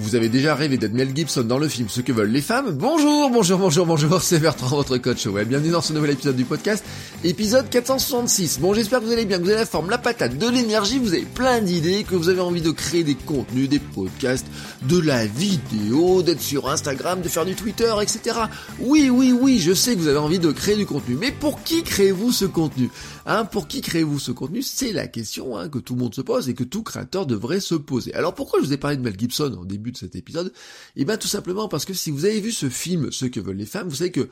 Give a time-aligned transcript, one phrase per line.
[0.00, 2.70] Vous avez déjà rêvé d'être Mel Gibson dans le film Ce que veulent les femmes
[2.72, 5.48] Bonjour, bonjour, bonjour, bonjour, c'est Bertrand, votre coach web.
[5.48, 6.82] Bienvenue dans ce nouvel épisode du podcast,
[7.22, 8.60] épisode 466.
[8.60, 10.98] Bon, j'espère que vous allez bien, que vous avez la forme, la patate, de l'énergie,
[10.98, 14.46] vous avez plein d'idées, que vous avez envie de créer des contenus, des podcasts,
[14.88, 18.38] de la vidéo, d'être sur Instagram, de faire du Twitter, etc.
[18.80, 21.62] Oui, oui, oui, je sais que vous avez envie de créer du contenu, mais pour
[21.62, 22.88] qui créez-vous ce contenu?
[23.26, 24.62] Hein, pour qui créez-vous ce contenu?
[24.62, 27.60] C'est la question hein, que tout le monde se pose et que tout créateur devrait
[27.60, 28.14] se poser.
[28.14, 30.52] Alors pourquoi je vous ai parlé de Mel Gibson au début de cet épisode
[30.96, 33.56] Eh bien tout simplement parce que si vous avez vu ce film Ce que veulent
[33.56, 34.28] les femmes, vous savez que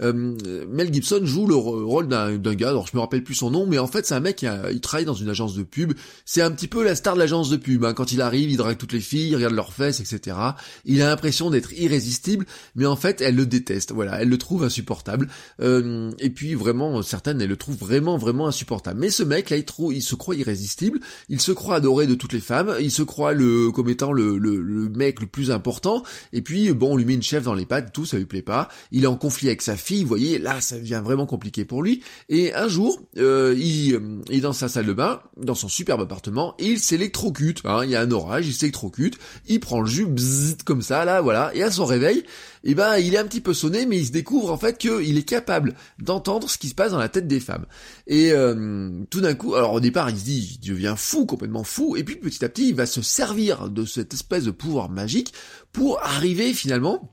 [0.00, 3.66] euh, Mel Gibson joue le rôle d'un gars, alors je me rappelle plus son nom,
[3.66, 5.92] mais en fait c'est un mec qui il travaille dans une agence de pub,
[6.24, 7.92] c'est un petit peu la star de l'agence de pub, hein.
[7.94, 10.36] quand il arrive, il drague toutes les filles, il regarde leurs fesses, etc.
[10.84, 14.64] Il a l'impression d'être irrésistible, mais en fait elle le déteste, voilà, elle le trouve
[14.64, 15.28] insupportable,
[15.60, 18.98] euh, et puis vraiment, certaines elles le trouvent vraiment, vraiment insupportable.
[18.98, 22.40] Mais ce mec là, il se croit irrésistible, il se croit adoré de toutes les
[22.40, 24.88] femmes, il se croit le comme étant le, le, le
[25.20, 28.06] le plus important, et puis bon, on lui met une chef dans les pattes, tout,
[28.06, 30.78] ça lui plaît pas, il est en conflit avec sa fille, vous voyez, là ça
[30.78, 32.02] devient vraiment compliqué pour lui.
[32.28, 35.68] Et un jour, euh, il, euh, il, est dans sa salle de bain, dans son
[35.68, 37.62] superbe appartement, et il s'électrocute.
[37.64, 41.04] Hein, il y a un orage, il s'électrocute, il prend le jus, bzzz, comme ça,
[41.04, 41.50] là, voilà.
[41.54, 42.24] Et à son réveil,
[42.64, 45.18] eh ben, il est un petit peu sonné, mais il se découvre en fait qu'il
[45.18, 47.66] est capable d'entendre ce qui se passe dans la tête des femmes.
[48.06, 51.64] Et euh, tout d'un coup, alors au départ, il se dit, il devient fou, complètement
[51.64, 54.88] fou, et puis petit à petit, il va se servir de cette espèce de pouvoir
[54.90, 55.32] magique
[55.72, 57.12] pour arriver finalement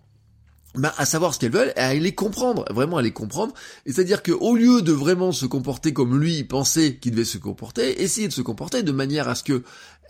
[0.75, 3.55] bah, à savoir ce qu'elles veulent, à les comprendre, vraiment à les comprendre.
[3.87, 7.39] Et c'est-à-dire que au lieu de vraiment se comporter comme lui pensait qu'il devait se
[7.39, 9.63] comporter, essayer de se comporter de manière à ce que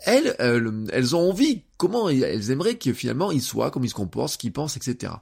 [0.04, 4.32] elles, elles, ont envie, comment elles aimeraient que finalement il soit, comment il se comporte,
[4.32, 5.14] ce qu'il pense, etc.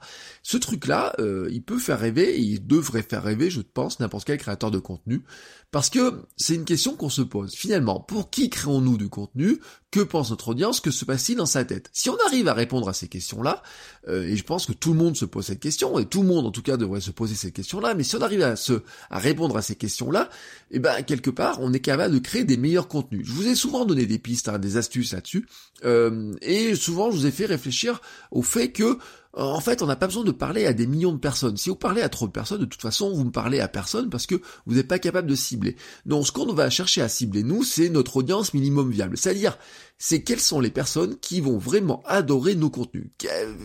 [0.43, 4.27] Ce truc-là, euh, il peut faire rêver, et il devrait faire rêver, je pense, n'importe
[4.27, 5.22] quel créateur de contenu,
[5.71, 7.55] parce que c'est une question qu'on se pose.
[7.55, 9.61] Finalement, pour qui créons-nous du contenu?
[9.91, 10.81] Que pense notre audience?
[10.81, 11.91] Que se passe-t-il dans sa tête?
[11.93, 13.62] Si on arrive à répondre à ces questions-là,
[14.09, 16.28] euh, et je pense que tout le monde se pose cette question, et tout le
[16.28, 18.83] monde en tout cas devrait se poser cette question-là, mais si on arrive à se
[19.11, 20.31] à répondre à ces questions-là,
[20.71, 23.27] eh ben quelque part, on est capable de créer des meilleurs contenus.
[23.27, 25.47] Je vous ai souvent donné des pistes, hein, des astuces là-dessus,
[25.84, 28.99] euh, et souvent je vous ai fait réfléchir au fait que
[29.34, 31.56] en fait, on n'a pas besoin de parler à des millions de personnes.
[31.56, 34.11] Si vous parlez à trop de personnes, de toute façon, vous ne parlez à personne
[34.11, 34.34] parce que
[34.67, 35.77] vous n'êtes pas capable de cibler.
[36.06, 39.17] Donc, ce qu'on va chercher à cibler, nous, c'est notre audience minimum viable.
[39.17, 39.56] C'est-à-dire,
[39.97, 43.11] c'est quelles sont les personnes qui vont vraiment adorer nos contenus.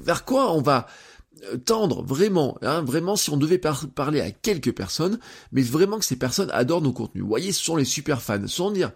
[0.04, 0.86] Vers quoi on va
[1.46, 5.18] euh, tendre vraiment, hein, vraiment si on devait parler à quelques personnes,
[5.52, 7.24] mais vraiment que ces personnes adorent nos contenus.
[7.24, 8.48] Vous voyez, ce sont les super fans.
[8.48, 8.92] Sans dire,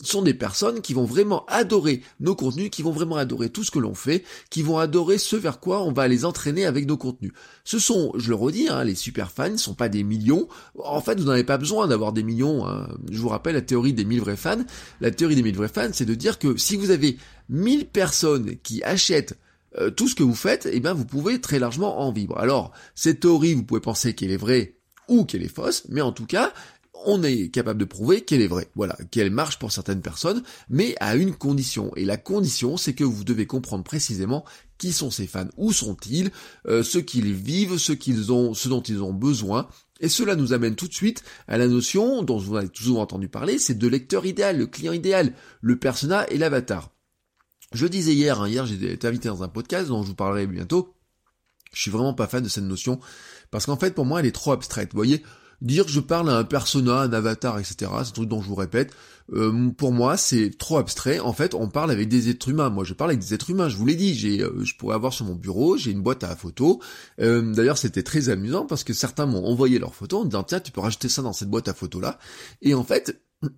[0.00, 3.70] sont des personnes qui vont vraiment adorer nos contenus, qui vont vraiment adorer tout ce
[3.70, 6.96] que l'on fait, qui vont adorer ce vers quoi on va les entraîner avec nos
[6.96, 7.32] contenus.
[7.64, 10.48] Ce sont, je le redis, hein, les super fans ne sont pas des millions.
[10.78, 12.66] En fait, vous n'en avez pas besoin d'avoir des millions.
[12.66, 12.88] Hein.
[13.10, 14.64] Je vous rappelle la théorie des 1000 vrais fans.
[15.00, 18.56] La théorie des 1000 vrais fans, c'est de dire que si vous avez 1000 personnes
[18.62, 19.36] qui achètent
[19.78, 22.38] euh, tout ce que vous faites, eh bien vous pouvez très largement en vivre.
[22.38, 24.76] Alors, cette théorie, vous pouvez penser qu'elle est vraie
[25.08, 26.52] ou qu'elle est fausse, mais en tout cas,
[27.06, 30.94] on est capable de prouver qu'elle est vraie, voilà, qu'elle marche pour certaines personnes, mais
[31.00, 31.92] à une condition.
[31.96, 34.44] Et la condition, c'est que vous devez comprendre précisément
[34.78, 36.30] qui sont ces fans, où sont-ils,
[36.66, 39.68] euh, ce qu'ils vivent, ce qu'ils ont, ce dont ils ont besoin.
[40.00, 43.28] Et cela nous amène tout de suite à la notion dont vous avez toujours entendu
[43.28, 46.90] parler, c'est de lecteur idéal, le client idéal, le persona et l'avatar.
[47.72, 50.46] Je disais hier, hein, hier j'ai été invité dans un podcast dont je vous parlerai
[50.46, 50.94] bientôt.
[51.72, 52.98] Je suis vraiment pas fan de cette notion
[53.50, 54.90] parce qu'en fait pour moi elle est trop abstraite.
[54.92, 55.22] Vous voyez,
[55.60, 57.76] dire que je parle à un persona, un avatar, etc.
[57.78, 58.92] C'est un truc dont je vous répète.
[59.32, 61.18] Euh, pour moi, c'est trop abstrait.
[61.18, 62.70] En fait, on parle avec des êtres humains.
[62.70, 63.68] Moi, je parle avec des êtres humains.
[63.68, 64.14] Je vous l'ai dit.
[64.14, 66.78] J'ai, euh, je pourrais avoir sur mon bureau, j'ai une boîte à photos.
[67.20, 70.60] Euh, d'ailleurs, c'était très amusant parce que certains m'ont envoyé leurs photos en disant tiens,
[70.60, 72.18] tu peux rajouter ça dans cette boîte à photos là.
[72.62, 73.20] Et en fait,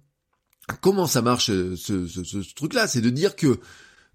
[0.81, 2.89] comment ça marche ce, ce, truc-là?
[2.89, 3.61] C'est de dire que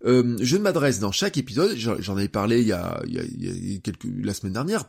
[0.04, 1.76] je m'adresse dans chaque épisode.
[1.78, 4.86] J'en avais parlé il y a, il y a, quelques la semaine dernière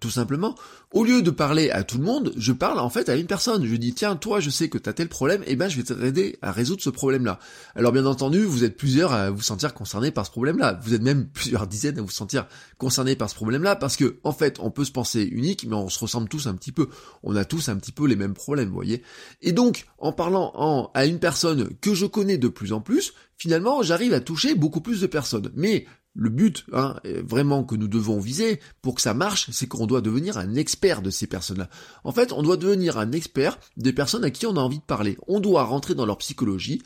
[0.00, 0.54] tout simplement,
[0.92, 3.64] au lieu de parler à tout le monde, je parle en fait à une personne.
[3.64, 5.78] Je dis tiens, toi, je sais que tu as tel problème, et eh ben je
[5.78, 7.38] vais t'aider à résoudre ce problème-là.
[7.74, 10.78] Alors bien entendu, vous êtes plusieurs à vous sentir concernés par ce problème-là.
[10.82, 12.46] Vous êtes même plusieurs dizaines à vous sentir
[12.76, 15.88] concernés par ce problème-là, parce que en fait, on peut se penser unique, mais on
[15.88, 16.88] se ressemble tous un petit peu.
[17.22, 19.02] On a tous un petit peu les mêmes problèmes, vous voyez.
[19.40, 23.14] Et donc, en parlant en, à une personne que je connais de plus en plus,
[23.38, 25.50] finalement, j'arrive à toucher beaucoup plus de personnes.
[25.54, 25.86] Mais
[26.18, 30.00] le but, hein, vraiment que nous devons viser pour que ça marche, c'est qu'on doit
[30.00, 31.70] devenir un expert de ces personnes-là.
[32.02, 34.84] En fait, on doit devenir un expert des personnes à qui on a envie de
[34.84, 35.16] parler.
[35.28, 36.82] On doit rentrer dans leur psychologie.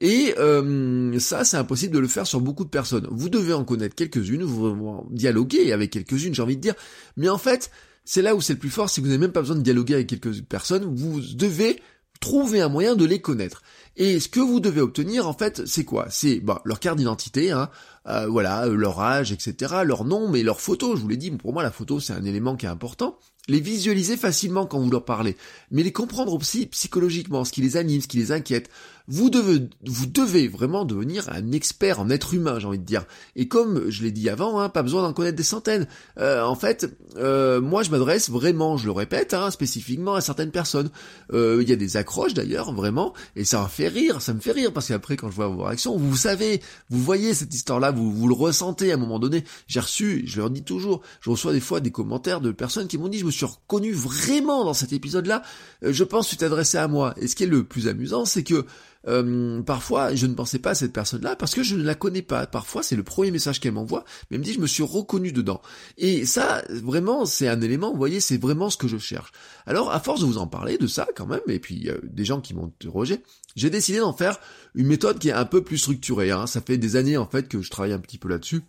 [0.00, 3.08] Et euh, ça, c'est impossible de le faire sur beaucoup de personnes.
[3.10, 6.74] Vous devez en connaître quelques-unes, vous dialoguer avec quelques-unes, j'ai envie de dire.
[7.16, 7.72] Mais en fait,
[8.04, 9.62] c'est là où c'est le plus fort, c'est que vous n'avez même pas besoin de
[9.62, 10.94] dialoguer avec quelques personnes.
[10.94, 11.82] Vous devez
[12.20, 13.62] trouver un moyen de les connaître.
[13.96, 16.06] Et ce que vous devez obtenir, en fait, c'est quoi?
[16.10, 17.70] C'est bah, leur carte d'identité, hein,
[18.06, 20.96] euh, voilà, leur âge, etc., leur nom, mais leur photo.
[20.96, 23.18] Je vous l'ai dit, pour moi, la photo, c'est un élément qui est important
[23.48, 25.36] les visualiser facilement quand vous leur parlez,
[25.70, 28.70] mais les comprendre aussi psychologiquement, ce qui les anime, ce qui les inquiète.
[29.08, 33.04] Vous devez, vous devez vraiment devenir un expert en être humain, j'ai envie de dire.
[33.36, 35.86] Et comme je l'ai dit avant, hein, pas besoin d'en connaître des centaines.
[36.18, 40.50] Euh, en fait, euh, moi je m'adresse vraiment, je le répète, hein, spécifiquement à certaines
[40.50, 40.90] personnes.
[41.32, 44.40] Euh, il y a des accroches d'ailleurs, vraiment, et ça me fait rire, ça me
[44.40, 46.60] fait rire, parce qu'après quand je vois vos réactions, vous savez,
[46.90, 49.44] vous voyez cette histoire-là, vous, vous le ressentez à un moment donné.
[49.68, 52.98] J'ai reçu, je leur dis toujours, je reçois des fois des commentaires de personnes qui
[52.98, 55.42] m'ont dit, je me suis reconnu vraiment dans cet épisode-là,
[55.84, 57.14] euh, je pense que tu t'es adressé à moi.
[57.20, 58.66] Et ce qui est le plus amusant, c'est que
[59.08, 62.22] euh, parfois, je ne pensais pas à cette personne-là parce que je ne la connais
[62.22, 62.46] pas.
[62.46, 65.32] Parfois, c'est le premier message qu'elle m'envoie, mais elle me dit, je me suis reconnu
[65.32, 65.60] dedans.
[65.98, 69.32] Et ça, vraiment, c'est un élément, vous voyez, c'est vraiment ce que je cherche.
[69.66, 72.40] Alors, à force de vous en parler de ça, quand même, et puis des gens
[72.40, 73.22] qui m'ont interrogé,
[73.54, 74.38] j'ai décidé d'en faire
[74.74, 76.30] une méthode qui est un peu plus structurée.
[76.30, 76.46] Hein.
[76.46, 78.62] Ça fait des années, en fait, que je travaille un petit peu là-dessus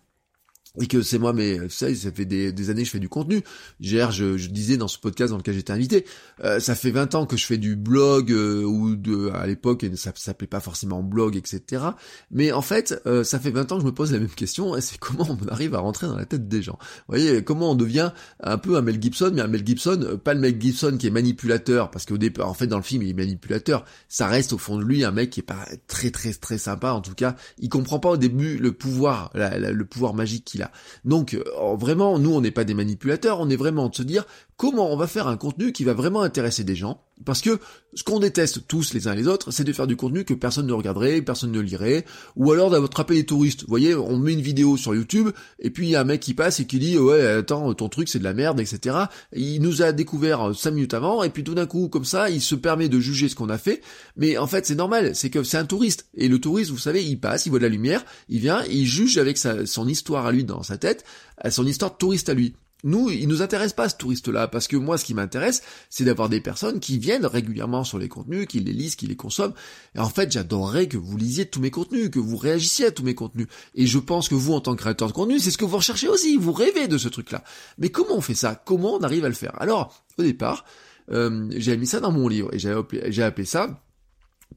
[0.80, 3.42] et que c'est moi, mais ça, ça fait des, années que je fais du contenu.
[3.80, 6.04] Hier, je, je, disais dans ce podcast dans lequel j'étais invité,
[6.44, 9.84] euh, ça fait 20 ans que je fais du blog euh, ou de, à l'époque,
[9.96, 11.82] ça s'appelait pas forcément blog, etc.
[12.30, 14.76] Mais en fait, euh, ça fait 20 ans que je me pose la même question,
[14.76, 16.78] et c'est comment on arrive à rentrer dans la tête des gens.
[16.80, 18.12] Vous voyez, comment on devient
[18.42, 21.10] un peu un Mel Gibson, mais un Mel Gibson, pas le Mel Gibson qui est
[21.10, 23.84] manipulateur, parce qu'au départ, en fait, dans le film, il est manipulateur.
[24.08, 26.92] Ça reste au fond de lui un mec qui est pas très très très sympa.
[26.92, 30.57] En tout cas, il comprend pas au début le pouvoir, le pouvoir magique
[31.04, 31.44] Donc euh,
[31.76, 34.26] vraiment, nous on n'est pas des manipulateurs, on est vraiment de se dire
[34.58, 37.00] comment on va faire un contenu qui va vraiment intéresser des gens?
[37.24, 37.58] Parce que
[37.94, 40.34] ce qu'on déteste tous les uns et les autres, c'est de faire du contenu que
[40.34, 42.04] personne ne regarderait, personne ne lirait,
[42.36, 43.62] ou alors d'attraper les touristes.
[43.62, 46.20] Vous voyez, on met une vidéo sur YouTube, et puis il y a un mec
[46.20, 48.96] qui passe et qui dit ouais attends ton truc c'est de la merde, etc.
[49.32, 52.42] Il nous a découvert cinq minutes avant, et puis tout d'un coup comme ça, il
[52.42, 53.80] se permet de juger ce qu'on a fait.
[54.16, 56.08] Mais en fait c'est normal, c'est que c'est un touriste.
[56.14, 58.86] Et le touriste, vous savez, il passe, il voit de la lumière, il vient, il
[58.86, 61.04] juge avec sa, son histoire à lui dans sa tête,
[61.48, 62.54] son histoire touriste à lui.
[62.84, 66.28] Nous, il nous intéresse pas ce touriste-là, parce que moi, ce qui m'intéresse, c'est d'avoir
[66.28, 69.54] des personnes qui viennent régulièrement sur les contenus, qui les lisent, qui les consomment.
[69.96, 73.02] Et en fait, j'adorerais que vous lisiez tous mes contenus, que vous réagissiez à tous
[73.02, 73.48] mes contenus.
[73.74, 75.78] Et je pense que vous, en tant que créateur de contenu, c'est ce que vous
[75.78, 76.36] recherchez aussi.
[76.36, 77.42] Vous rêvez de ce truc-là.
[77.78, 78.54] Mais comment on fait ça?
[78.54, 79.60] Comment on arrive à le faire?
[79.60, 80.64] Alors, au départ,
[81.10, 83.80] euh, j'ai mis ça dans mon livre et j'ai appelé ça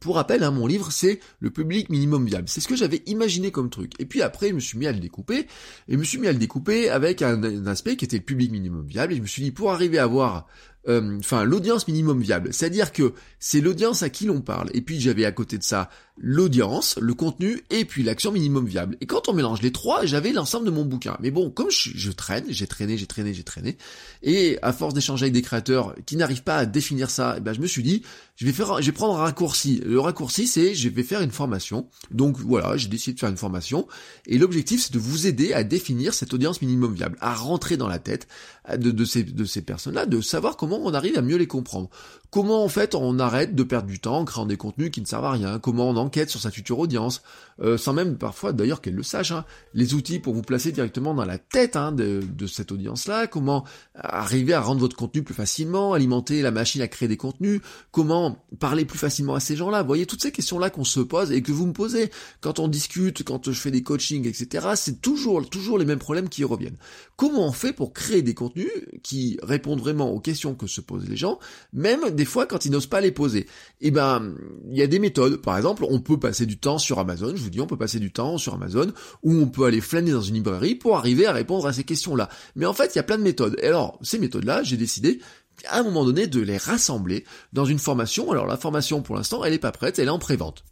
[0.02, 2.50] pour rappel, hein, mon livre, c'est le public minimum viable.
[2.50, 3.94] C'est ce que j'avais imaginé comme truc.
[4.00, 5.48] Et puis après, je me suis mis à le découper,
[5.88, 8.52] et je me suis mis à le découper avec un, aspect qui était le public
[8.52, 10.48] minimum viable, et je me suis dit, pour arriver à avoir
[10.88, 12.52] euh, enfin l'audience minimum viable.
[12.52, 14.72] C'est-à-dire que c'est l'audience à qui l'on parle.
[14.74, 18.98] Et puis j'avais à côté de ça l'audience, le contenu et puis l'action minimum viable.
[19.02, 21.18] Et quand on mélange les trois, j'avais l'ensemble de mon bouquin.
[21.20, 23.78] Mais bon, comme je, traîne, j'ai traîné, j'ai traîné, j'ai traîné,
[24.22, 27.54] et à force d'échanger avec des créateurs qui n'arrivent pas à définir ça, eh ben
[27.54, 28.04] je me suis dit,
[28.36, 29.82] je vais faire, je vais prendre un raccourci.
[29.86, 31.88] Le raccourci, c'est je vais faire une formation.
[32.12, 33.88] Donc voilà, j'ai décidé de faire une formation.
[34.26, 37.88] Et l'objectif, c'est de vous aider à définir cette audience minimum viable, à rentrer dans
[37.88, 38.28] la tête
[38.76, 41.90] de, ces, de ces personnes-là, de savoir comment on arrive à mieux les comprendre.
[42.32, 45.06] Comment en fait on arrête de perdre du temps en créant des contenus qui ne
[45.06, 45.60] servent à rien?
[45.60, 47.24] Comment on enquête sur sa future audience?
[47.62, 49.32] Euh, Sans même parfois d'ailleurs qu'elle le sache.
[49.32, 49.44] Hein.
[49.74, 53.28] Les outils pour vous placer directement dans la tête hein, de, cette audience-là.
[53.28, 57.60] Comment arriver à rendre votre contenu plus facilement, alimenter la machine à créer des contenus?
[57.92, 59.82] Comment parler plus facilement à ces gens-là?
[59.82, 62.70] Vous voyez toutes ces questions-là qu'on se pose et que vous me posez quand on
[62.70, 64.70] discute, quand je fais des coachings, etc.
[64.76, 66.78] C'est toujours toujours les mêmes problèmes qui reviennent.
[67.18, 68.72] Comment on fait pour créer des contenus
[69.04, 71.38] qui répondent vraiment aux questions que se posent les gens,
[71.74, 73.40] même fois quand ils n'osent pas les poser.
[73.40, 74.36] Et eh ben,
[74.70, 75.38] il y a des méthodes.
[75.38, 77.34] Par exemple, on peut passer du temps sur Amazon.
[77.36, 78.92] Je vous dis, on peut passer du temps sur Amazon,
[79.24, 82.30] ou on peut aller flâner dans une librairie pour arriver à répondre à ces questions-là.
[82.56, 83.58] Mais en fait, il y a plein de méthodes.
[83.62, 85.20] Et alors, ces méthodes-là, j'ai décidé
[85.68, 88.32] à un moment donné de les rassembler dans une formation.
[88.32, 90.64] Alors la formation pour l'instant elle est pas prête, elle est en pré-vente.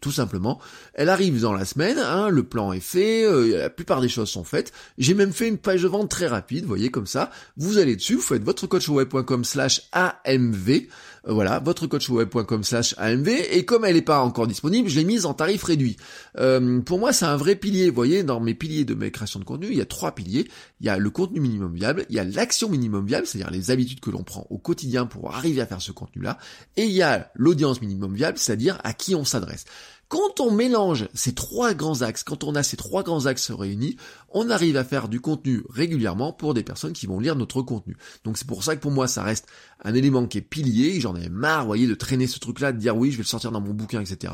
[0.00, 0.60] Tout simplement,
[0.94, 4.28] elle arrive dans la semaine, hein, le plan est fait, euh, la plupart des choses
[4.28, 4.72] sont faites.
[4.98, 7.30] J'ai même fait une page de vente très rapide, vous voyez comme ça.
[7.56, 10.88] Vous allez dessus, vous faites votrecoachweb.com slash AMV,
[11.26, 15.26] euh, voilà, votrecoachweb.com slash AMV, et comme elle n'est pas encore disponible, je l'ai mise
[15.26, 15.96] en tarif réduit.
[16.38, 19.40] Euh, pour moi, c'est un vrai pilier, vous voyez, dans mes piliers de mes créations
[19.40, 20.48] de contenu, il y a trois piliers.
[20.80, 23.70] Il y a le contenu minimum viable, il y a l'action minimum viable, c'est-à-dire les
[23.70, 26.38] habitudes que l'on prend au quotidien pour arriver à faire ce contenu-là,
[26.76, 29.64] et il y a l'audience minimum viable, c'est-à-dire à qui on s'adresse.
[30.08, 33.96] Quand on mélange ces trois grands axes, quand on a ces trois grands axes réunis,
[34.30, 37.96] on arrive à faire du contenu régulièrement pour des personnes qui vont lire notre contenu.
[38.24, 39.46] Donc c'est pour ça que pour moi ça reste
[39.84, 42.78] un élément qui est pilier, j'en ai marre, vous voyez, de traîner ce truc-là, de
[42.78, 44.32] dire oui, je vais le sortir dans mon bouquin, etc.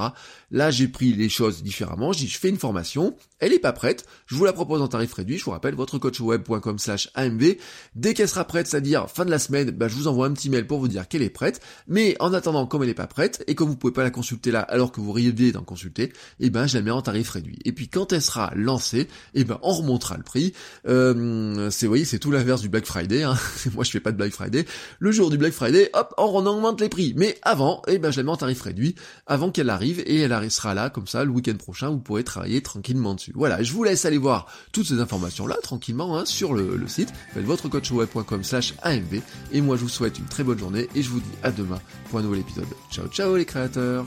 [0.51, 3.73] Là, j'ai pris les choses différemment, je dis, je fais une formation, elle est pas
[3.73, 7.57] prête, je vous la propose en tarif réduit, je vous rappelle, votrecoachweb.com slash AMV.
[7.95, 10.49] Dès qu'elle sera prête, c'est-à-dire fin de la semaine, bah, je vous envoie un petit
[10.49, 11.61] mail pour vous dire qu'elle est prête.
[11.87, 14.51] Mais en attendant, comme elle n'est pas prête, et comme vous pouvez pas la consulter
[14.51, 17.59] là, alors que vous rêvez consulter, et eh ben, je la mets en tarif réduit.
[17.65, 20.53] Et puis, quand elle sera lancée, et eh ben, on remontera le prix.
[20.87, 23.37] Euh, c'est, voyez, c'est tout l'inverse du Black Friday, hein.
[23.75, 24.67] Moi, je fais pas de Black Friday.
[24.99, 27.15] Le jour du Black Friday, hop, on augmente les prix.
[27.17, 28.95] Mais avant, et eh ben, je la mets en tarif réduit,
[29.27, 32.63] avant qu'elle arrive, et elle sera là, comme ça, le week-end prochain, vous pourrez travailler
[32.63, 33.33] tranquillement dessus.
[33.35, 37.45] Voilà, je vous laisse aller voir toutes ces informations-là, tranquillement, hein, sur le, site, faites
[37.45, 39.21] votrecoachweb.com slash AMV,
[39.53, 41.81] et moi je vous souhaite une très bonne journée, et je vous dis à demain
[42.11, 42.67] pour un nouvel épisode.
[42.91, 44.07] Ciao ciao les créateurs